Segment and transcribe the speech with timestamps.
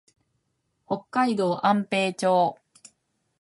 [0.87, 2.57] 北海道安平町